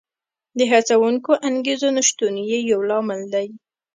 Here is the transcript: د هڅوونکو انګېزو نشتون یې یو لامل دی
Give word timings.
د 0.57 0.59
هڅوونکو 0.71 1.31
انګېزو 1.47 1.89
نشتون 1.97 2.33
یې 2.49 2.57
یو 2.71 2.79
لامل 2.89 3.21
دی 3.33 3.47